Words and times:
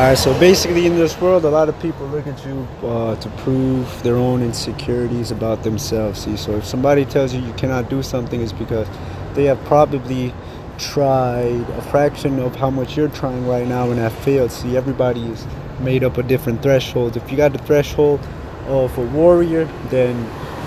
All 0.00 0.06
right, 0.06 0.16
so 0.16 0.32
basically, 0.40 0.86
in 0.86 0.96
this 0.96 1.20
world, 1.20 1.44
a 1.44 1.50
lot 1.50 1.68
of 1.68 1.78
people 1.78 2.06
look 2.06 2.26
at 2.26 2.42
you 2.46 2.66
uh, 2.82 3.16
to 3.16 3.28
prove 3.42 4.02
their 4.02 4.16
own 4.16 4.42
insecurities 4.42 5.30
about 5.30 5.62
themselves. 5.62 6.24
See, 6.24 6.38
so 6.38 6.52
if 6.52 6.64
somebody 6.64 7.04
tells 7.04 7.34
you 7.34 7.42
you 7.42 7.52
cannot 7.52 7.90
do 7.90 8.02
something, 8.02 8.40
it's 8.40 8.50
because 8.50 8.88
they 9.34 9.44
have 9.44 9.62
probably 9.66 10.32
tried 10.78 11.68
a 11.76 11.82
fraction 11.90 12.38
of 12.38 12.56
how 12.56 12.70
much 12.70 12.96
you're 12.96 13.10
trying 13.10 13.46
right 13.46 13.68
now 13.68 13.90
and 13.90 14.00
have 14.00 14.14
failed. 14.14 14.52
See, 14.52 14.74
everybody 14.74 15.20
is 15.20 15.46
made 15.80 16.02
up 16.02 16.16
of 16.16 16.26
different 16.26 16.62
thresholds. 16.62 17.18
If 17.18 17.30
you 17.30 17.36
got 17.36 17.52
the 17.52 17.58
threshold 17.58 18.26
of 18.68 18.96
a 18.96 19.04
warrior, 19.08 19.66
then 19.90 20.16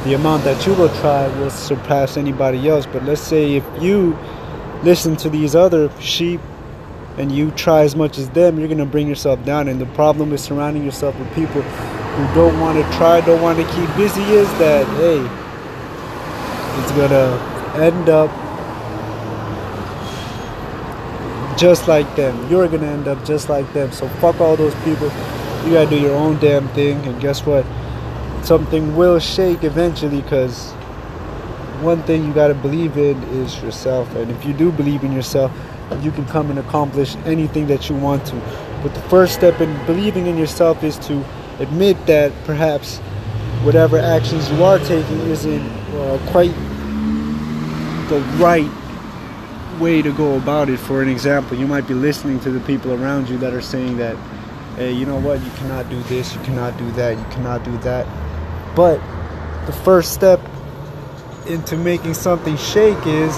the 0.04 0.13
amount 0.13 0.43
that 0.43 0.63
you 0.68 0.75
will 0.75 0.93
try 1.00 1.27
will 1.39 1.50
surpass 1.50 2.18
anybody 2.18 2.70
else. 2.70 2.86
But 2.86 3.04
let's 3.05 3.21
say 3.21 3.55
if 3.55 3.65
you 3.81 4.15
listen 4.84 5.15
to 5.15 5.29
these 5.31 5.55
other 5.55 5.89
sheep 6.00 6.39
and 7.18 7.32
you 7.32 7.52
try 7.52 7.82
as 7.84 7.95
much 7.95 8.18
as 8.18 8.30
them, 8.30 8.59
you're 8.59 8.68
gonna 8.68 8.86
bring 8.86 9.07
yourself 9.07 9.43
down. 9.45 9.67
And 9.67 9.80
the 9.80 9.85
problem 9.88 10.31
with 10.31 10.40
surrounding 10.40 10.84
yourself 10.84 11.17
with 11.20 11.34
people 11.34 11.62
who 11.62 12.36
don't 12.36 12.59
want 12.59 12.77
to 12.77 12.98
try, 12.98 13.22
don't 13.22 13.41
want 13.41 13.58
to 13.59 13.66
keep 13.76 13.95
busy, 13.95 14.23
is 14.23 14.48
that 14.59 14.86
hey, 14.98 15.20
it's 16.81 16.91
gonna 16.91 17.84
end 17.84 18.09
up 18.09 18.30
just 21.58 21.88
like 21.88 22.16
them. 22.16 22.49
You're 22.49 22.67
gonna 22.67 22.88
end 22.88 23.08
up 23.08 23.23
just 23.25 23.50
like 23.50 23.72
them. 23.73 23.91
So 23.91 24.08
fuck 24.20 24.41
all 24.41 24.55
those 24.55 24.75
people. 24.84 25.08
You 25.66 25.73
gotta 25.73 25.89
do 25.89 26.00
your 26.00 26.16
own 26.16 26.39
damn 26.39 26.67
thing. 26.70 26.98
And 27.05 27.22
guess 27.22 27.45
what? 27.45 27.66
Something 28.44 28.95
will 28.95 29.20
shake 29.20 29.64
eventually 29.64 30.22
because 30.22 30.73
one 31.84 32.02
thing 32.04 32.26
you 32.26 32.34
gotta 32.34 32.55
believe 32.55 32.98
in 32.98 33.22
is 33.42 33.62
yourself. 33.62 34.14
And 34.16 34.32
if 34.32 34.46
you 34.46 34.54
do 34.54 34.72
believe 34.72 35.04
in 35.04 35.12
yourself, 35.12 35.52
you 36.02 36.12
can 36.12 36.26
come 36.26 36.50
and 36.50 36.59
accomplish 36.59 37.16
anything 37.26 37.68
that 37.68 37.90
you 37.90 37.96
want 37.96 38.26
to. 38.28 38.36
But 38.82 38.94
the 38.94 39.02
first 39.02 39.34
step 39.34 39.62
in 39.62 39.86
believing 39.86 40.28
in 40.28 40.38
yourself 40.38 40.84
is 40.84 40.98
to 41.08 41.23
admit 41.59 42.06
that 42.08 42.31
perhaps 42.45 42.98
whatever 43.64 43.98
actions 43.98 44.50
you 44.52 44.64
are 44.64 44.80
taking 44.80 45.20
isn't 45.22 45.62
uh, 45.62 46.20
quite 46.31 46.53
the 48.09 48.20
right 48.38 48.70
way 49.80 50.02
to 50.02 50.12
go 50.14 50.38
about 50.38 50.70
it. 50.70 50.78
For 50.78 51.02
an 51.02 51.09
example, 51.09 51.58
you 51.58 51.68
might 51.68 51.88
be 51.88 51.94
listening 51.94 52.40
to 52.42 52.52
the 52.52 52.59
people 52.62 52.94
around 52.94 53.30
you 53.30 53.38
that 53.38 53.53
are 53.53 53.62
saying 53.62 53.97
that, 53.97 54.18
hey, 54.75 54.92
you 54.92 55.06
know 55.06 55.20
what, 55.20 55.42
you 55.44 55.52
cannot 55.52 55.90
do 55.90 56.02
this, 56.03 56.34
you 56.34 56.42
cannot 56.42 56.78
do 56.78 56.92
that, 56.92 57.18
you 57.18 57.23
cannot 57.25 57.64
do 57.64 57.78
that. 57.80 58.06
But 58.75 59.00
the 59.66 59.73
first 59.73 60.14
step 60.14 60.42
into 61.47 61.77
making 61.77 62.13
something 62.13 62.58
shake 62.58 63.05
is 63.05 63.36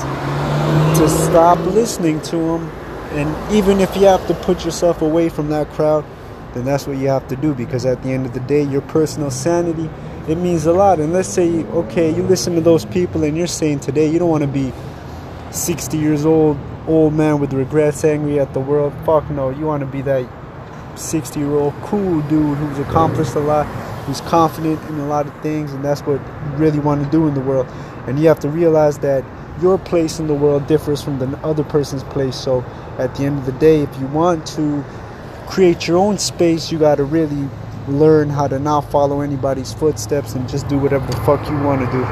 to 1.00 1.10
stop 1.10 1.60
listening 1.60 2.22
to 2.22 2.38
them. 2.38 2.70
And 3.12 3.54
even 3.54 3.80
if 3.80 3.96
you 3.96 4.06
have 4.06 4.26
to 4.28 4.34
put 4.34 4.66
yourself 4.66 5.02
away 5.02 5.30
from 5.30 5.50
that 5.50 5.70
crowd, 5.72 6.06
then 6.54 6.66
that's 6.66 6.88
what 6.88 6.98
you 6.98 7.08
have 7.08 7.28
to 7.28 7.36
do 7.36 7.54
because 7.54 7.86
at 7.86 8.02
the 8.04 8.10
end 8.10 8.26
of 8.26 8.34
the 8.34 8.40
day, 8.42 8.64
your 8.64 8.82
personal 8.82 9.32
sanity 9.32 9.90
it 10.28 10.38
means 10.38 10.66
a 10.66 10.74
lot. 10.74 11.00
And 11.00 11.14
let's 11.14 11.30
say, 11.30 11.64
okay, 11.66 12.14
you 12.14 12.24
listen 12.24 12.56
to 12.56 12.62
those 12.62 12.86
people 12.86 13.24
and 13.24 13.38
you're 13.38 13.48
saying 13.48 13.82
today 13.82 14.10
you 14.10 14.20
don't 14.20 14.30
want 14.30 14.42
to 14.42 14.48
be 14.48 14.74
60 15.52 15.98
years 15.98 16.26
old, 16.26 16.58
old 16.88 17.14
man 17.14 17.40
with 17.40 17.54
regrets, 17.54 18.04
angry 18.04 18.40
at 18.40 18.54
the 18.54 18.60
world. 18.60 18.94
Fuck 19.06 19.30
no, 19.30 19.50
you 19.50 19.66
want 19.66 19.82
to 19.82 19.88
be 19.88 20.02
that 20.02 20.28
60 20.98 21.40
year 21.40 21.52
old 21.52 21.74
cool 21.84 22.22
dude 22.22 22.58
who's 22.58 22.80
accomplished 22.80 23.36
a 23.36 23.40
lot, 23.40 23.66
who's 24.06 24.22
confident 24.22 24.82
in 24.90 25.00
a 25.00 25.08
lot 25.08 25.28
of 25.28 25.42
things, 25.42 25.74
and 25.74 25.84
that's 25.84 26.02
what 26.02 26.20
you 26.22 26.52
really 26.58 26.80
want 26.80 27.04
to 27.04 27.10
do 27.10 27.28
in 27.28 27.34
the 27.34 27.42
world. 27.42 27.68
And 28.08 28.20
you 28.20 28.28
have 28.28 28.40
to 28.42 28.50
realize 28.50 29.00
that 29.00 29.24
your 29.62 29.78
place 29.78 30.20
in 30.20 30.28
the 30.28 30.34
world 30.34 30.68
differs 30.68 31.02
from 31.02 31.20
the 31.20 31.38
other 31.40 31.64
person's 31.64 32.04
place. 32.04 32.36
So 32.36 32.64
at 33.00 33.16
the 33.16 33.24
end 33.24 33.40
of 33.40 33.46
the 33.46 33.54
day, 33.54 33.82
if 33.82 34.00
you 34.00 34.08
want 34.08 34.46
to 34.48 34.84
create 35.48 35.88
your 35.88 35.98
own 35.98 36.18
space, 36.18 36.72
you 36.72 36.80
got 36.80 36.96
to 36.96 37.04
really 37.04 37.50
learn 37.88 38.30
how 38.30 38.48
to 38.48 38.60
not 38.60 38.82
follow 38.92 39.22
anybody's 39.22 39.74
footsteps 39.74 40.34
and 40.34 40.48
just 40.50 40.68
do 40.68 40.78
whatever 40.78 41.06
the 41.06 41.18
fuck 41.18 41.48
you 41.50 41.58
want 41.60 41.82
to 41.82 41.92
do. 41.92 42.04